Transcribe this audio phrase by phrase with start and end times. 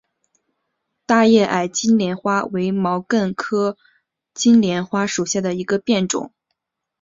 [1.05, 3.77] 大叶矮金莲花为毛茛科
[4.33, 6.33] 金莲花属下的一个变种。